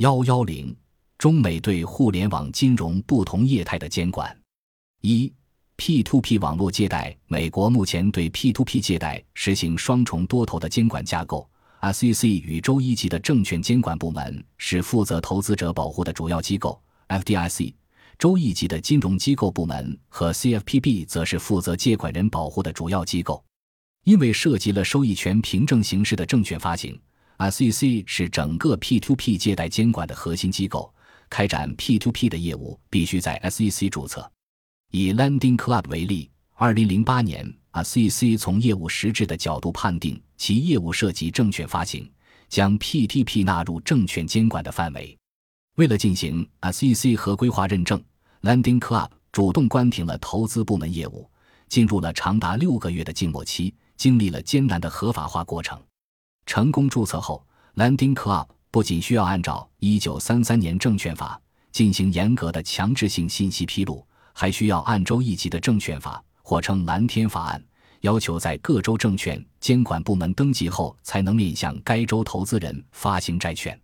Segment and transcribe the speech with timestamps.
[0.00, 0.74] 幺幺零，
[1.18, 4.34] 中美对互联网金融不同业态的监管。
[5.02, 5.30] 一
[5.76, 7.14] ，P2P 网络借贷。
[7.26, 11.46] 美国目前对 P2P 借贷实行双重多头的监管架构。
[11.82, 17.74] SEC 与州一级的证券监管部门是负责投资者保护的主要机构，FDIC；
[18.18, 23.44] 州一级的金融机构部门和 CFPB 则是负责借款人保护的主要机构。
[24.04, 26.98] 因为涉及了收益权凭证形式的证券发行。
[27.40, 30.92] SEC 是整个 P2P 借贷监管的核心机构，
[31.30, 34.30] 开展 P2P 的业务必须在 SEC 注册。
[34.90, 42.06] 以 Lending Club 为例，2008年，SEC 从业务实质的角度判定其业务涉及证券发行，
[42.50, 45.16] 将 P2P 纳入证券监管的范围。
[45.76, 47.98] 为了进行 SEC 合规化认证
[48.42, 51.26] ，Lending Club 主动关停了投资部门业务，
[51.68, 55.80] 进入了长达六个月的静默期，经历了艰难的合法化过程。
[56.50, 57.46] 成功注册后
[57.76, 61.40] ，Lending Club 不仅需要按照1933年证券法
[61.70, 67.64] 进行严格的强制性信息披露，还需要按州一级的证券法，或称蓝天法案，
[68.00, 73.80] 要求在各州证券监管部门登记后，才能面向该州投资人发行债券。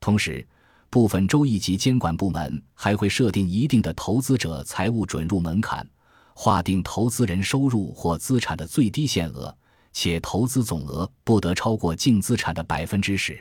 [0.00, 0.44] 同时，
[0.90, 5.88] 部分州一级监管部门还会设定一定的投资者财务准入门槛，
[6.34, 9.56] 划定投资人收入或资产的最低限额。
[9.92, 13.38] 且投资总额不得超过净资产的百分之十。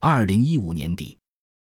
[0.00, 1.18] 二零一五年底，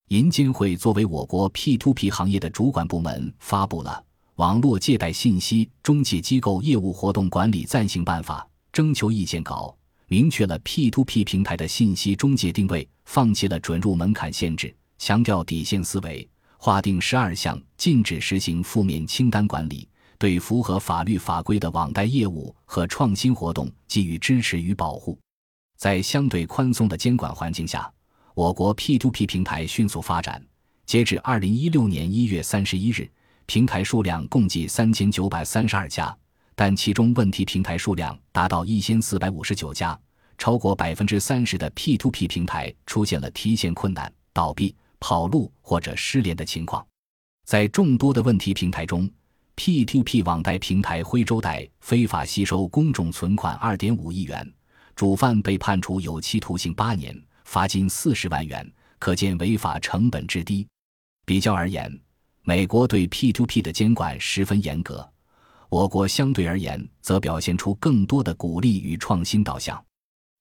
[0.08, 4.02] 银监会作为我国 P2P 行业的主管部门，发布了
[4.36, 9.76] 《网络借贷信息中介机构业务活动管理暂行办法》征求意见稿，
[10.08, 19.88] 明确了 P2P 平台的信息中介定位，放弃了准入门槛限制，强调底线思维，划定十二项禁止实行负面清单管理。
[20.18, 25.18] 对符合法律法规的网贷业务和创新活动给予支持与保护，
[25.76, 27.92] 在相对宽松的监管环境下，
[28.34, 30.44] 我国 P2P 平台迅速发展。
[30.86, 33.10] 截至二零一六年一月三十一日，
[33.46, 36.14] 平台数量共计三千九百三十二家，
[36.54, 39.98] 但其中问题平台数量达到一千四百五十九家，
[40.36, 46.86] 超过百分之三十的 P2P 平台出现了提现困难、倒闭、跑路或者失联的情况。
[47.46, 49.10] 在众多的问题平台中
[49.56, 54.52] ，P2P 网贷平台徽州贷非法吸收公众存款二点五亿元，
[54.94, 60.66] 主犯被判处有期徒刑八年，罚金四十万元，可见违法成本之低。
[61.24, 62.00] 比较而言，
[62.42, 65.08] 美国对 P2P 的监管十分严格，
[65.68, 69.82] 我国相对而言则表现出更多的鼓励与创新导向。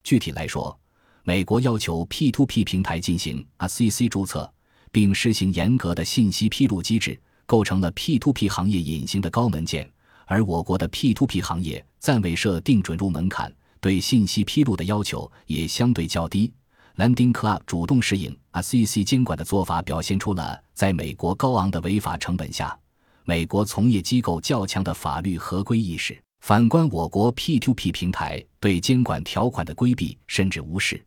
[0.03, 0.77] 具体来说，
[1.23, 4.53] 美国要求 P2P 平台进行 SEC 注册，
[4.91, 7.17] 并实行严格的信息披露机制。
[7.45, 9.89] 构成了 P2P 行业隐形的高门键，
[10.25, 16.51] 而我国的 P2P 行业暂未设定准入门槛，对信息披露的要求也相对较低。
[16.97, 22.77] Lending Club 主动适应 SEC 监管的做法，表现出了在美国高昂的违法成本下，
[23.25, 26.21] 美国从业机构较强的法律合规意识。
[26.41, 31.01] 反观我国 P2P 平台对监管条款的规避甚至无视，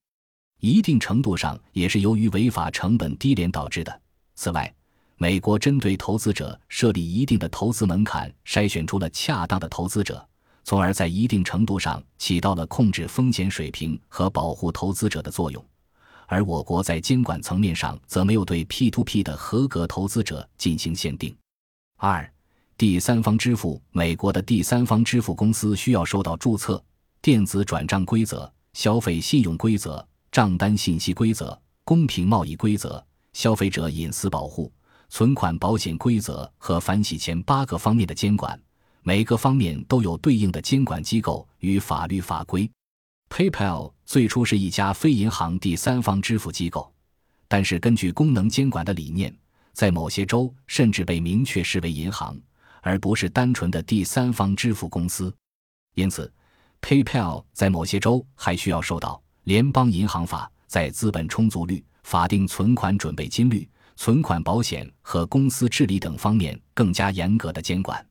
[0.61, 4.01] 一定程度上也是由于违法成本低廉导致的。
[4.35, 4.75] 此外，
[5.19, 10.23] 美国针对投资者设立一定的投资门槛，筛选出了恰当的投资者，
[10.63, 15.65] 从而在一定程度上起到了控制风险水平和保护投资者的作用。
[16.27, 21.35] 而我国在监管层面上则没有对 P2P 的合格投资者进行限定。
[21.97, 22.31] 二、
[22.77, 26.83] 第三方支付，美国的第三方支付公司需要受到注册、
[27.23, 33.03] 电子转账规则、消费信用规则、账单信息规则、公平贸易规则、
[33.33, 34.71] 消费者隐私保护。
[35.09, 38.61] 存款保险规则和反洗钱八个方面的监管，
[39.03, 42.71] 每个方面都有对应的监管机构与法律法规。
[43.29, 46.93] PayPal 最初是一家非银行第三方支付机构，
[47.49, 49.35] 但是根据功能监管的理念，
[49.73, 52.39] 在某些州甚至被明确视为银行，
[52.83, 55.35] 而不是单纯的第三方支付公司。
[55.95, 56.33] 因此
[56.83, 63.69] ，PayPal 在某些州还需要受到联邦银行法在资本充足率、法定存款准备金率。
[63.97, 68.07] 存款保险和公司治理等方面更加严格的监管。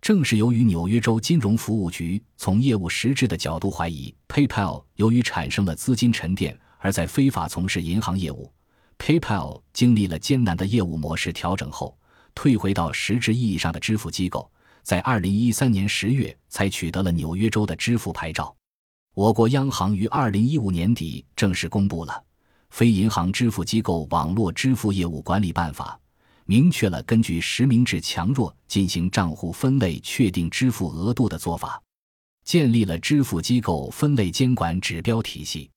[0.00, 8.50] 正是由于纽约州金融服务局从业务实质的角度怀疑 PayPal 由于产生了资金沉淀而在非法从事银行业务
[8.98, 11.98] ，PayPal 经历了艰难的业务模式调整后，
[12.34, 14.50] 退回到实质意义上的支付机构，
[14.82, 18.56] 在二零一三年十月才取得了纽约州的支付牌照。
[19.14, 22.24] 我国央行于二零一五年底正式公布了。
[22.70, 26.00] 非银行支付机构网络支付业务管理办法
[26.46, 31.80] 明确了根据实名制强弱进行账户分类、确定支付额度的做法，
[32.44, 35.70] 建立了支付机构分类监管指标体系。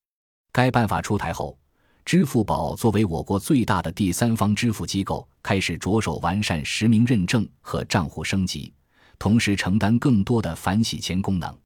[0.50, 1.56] 该办法出台后，
[2.04, 8.72] 支付宝作为我国最大的第三方支付机构，开始着手完善实名认证和账户升级，
[9.18, 11.56] 同时承担更多的反洗钱功能。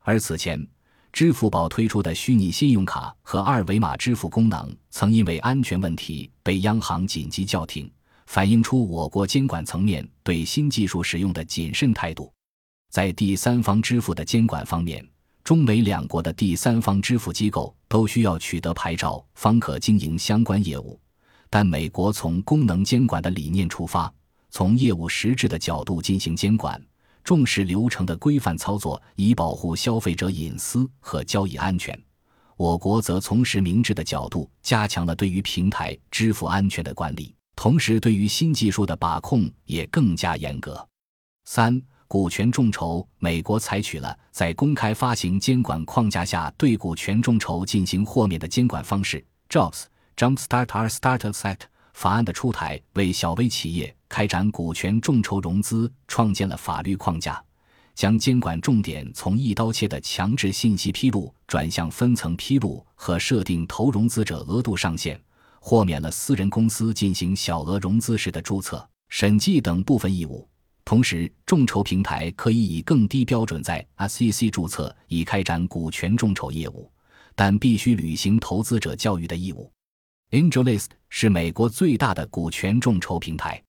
[0.00, 0.64] 而此前，
[1.14, 7.88] 支付宝推出的虚拟信用卡和二维码支付功能，曾因为安全问题被央行紧急叫停，
[8.26, 12.32] 反映出我国监管层面对新技术使用的谨慎态度。
[12.90, 15.08] 在第三方支付的监管方面，
[15.44, 20.98] 中美两国的第三方支付机构都需要取得牌照方可经营相关业务，
[21.48, 24.12] 但美国从功能监管的理念出发，
[24.50, 26.84] 从业务实质的角度进行监管。
[27.24, 31.98] 重视流程的规范操作，以保护消费者隐私和交易安全。
[32.56, 40.86] 我国则从实名制的角度，加强了对于平台支付安全的管理，同时对于新技术的把控也更加严格。
[41.46, 49.24] 三、股权众筹，美国采取了在公开发行监管框架下对股权众筹进行豁免的监管方式。
[49.48, 49.84] Jobs
[50.16, 51.60] Jumpstart R Startups Act
[51.94, 53.96] 法案的出台，为小微企业。
[54.14, 57.44] 开展股权众筹融资，创建了法律框架，
[57.96, 65.20] 将监管重点从一刀切的强制信息披露转向分层披露和设定投融资者额度上限，
[65.58, 70.48] 豁免了私人公司进行小额融资时的注册、审计等部分义务。
[70.84, 76.88] 同时，众筹平台可以以更低标准在 SEC 注册，以开展股权众筹业务，
[77.34, 79.68] 但必须履行投资者教育的义务。
[80.30, 83.60] AngelList 是美国最大的股权众筹平台。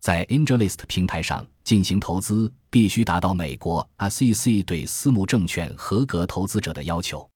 [0.00, 7.28] 在 AngelList 平台上进行投资，必须达到美国 SEC 对私募证券合格投资者的要求。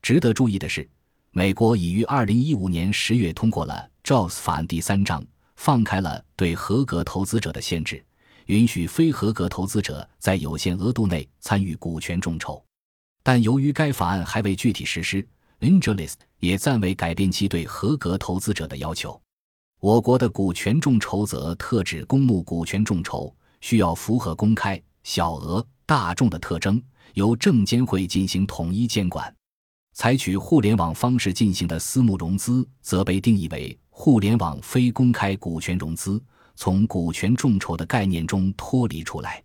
[0.00, 0.88] 值得注意的是，
[1.32, 5.26] 美国已于2015年10月通过了 JOS 法案第三章，
[5.56, 8.04] 放开了对合格投资者的限制，
[8.46, 12.64] 允许非合格投资者在有限额度内参与股权众筹。
[13.24, 15.26] 但由于该法案还未具体实施
[15.58, 19.20] ，AngelList 也暂未改变其对合格投资者的要求。
[19.84, 26.82] 我国的股权众筹则特指公募股权众筹，需要符合公开、小额、大众的特征，
[27.12, 29.30] 由证监会进行统一监管。
[29.92, 36.18] 采取互联网方式进行的私募融资，则被定义为互联网非公开股权融资，
[36.56, 39.44] 从股权众筹的概念中脱离出来。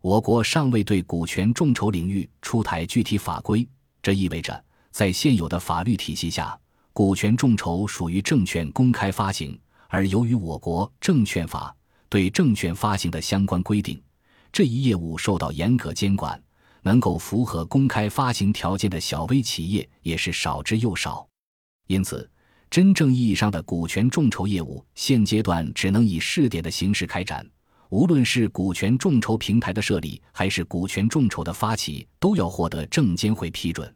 [0.00, 3.68] 我国尚未对股权众筹领域出台具体法规，
[4.02, 6.58] 这意味着在现有的法律体系下，
[6.94, 9.60] 股权众筹属于证券公开发行。
[9.94, 11.72] 而由于我国证券法
[12.08, 14.02] 对证券发行的相关规定，
[14.52, 16.42] 这一业务受到严格监管，
[16.82, 21.24] 能够符合公开发行条件的小微企业也是少之又少。
[21.86, 22.28] 因此，
[22.68, 27.48] 真正意义上的股权众筹业务现阶段只能以试点的形式开展。
[27.90, 33.94] 无论是股权众筹平台的设立，还是股权众筹的发起，都要获得证监会批准。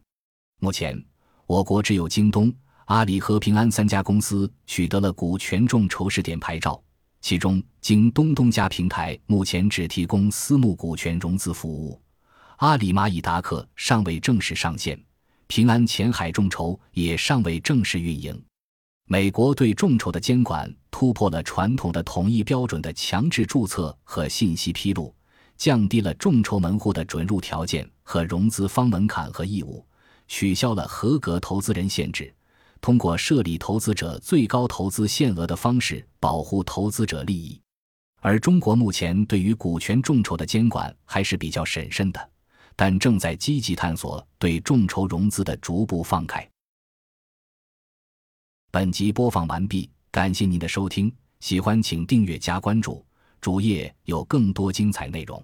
[0.61, 1.03] 目前，
[1.45, 2.53] 我国只有京东。
[2.89, 6.81] 阿里和平安三家公司取得了股权众筹试点牌照，
[7.21, 12.01] 其中京东东家平台目前只提供私募股权融资服务，
[12.57, 14.99] 阿里蚂蚁达克尚未正式上线，
[15.45, 18.43] 平安前海众筹也尚未正式运营。
[19.05, 25.13] 美国对众筹的监管突破了传统的统一标准的强制注册和信息披露，
[25.55, 29.85] 降低了众筹门户的准入条件和融资方门槛和义务，
[30.27, 32.33] 取消了合格投资人限制。
[32.81, 37.59] 通过设立投资者最高投资限额的方式保护投资者利益，
[38.21, 42.29] 而中国目前对于股权众筹的监管还是比较审慎的，
[42.75, 46.47] 但正在积极探索对众筹融资的逐步放开。
[48.71, 53.05] 本集播放完毕，感谢您的收听，喜欢请订阅加关注，
[53.41, 55.43] 主页有更多精彩内容。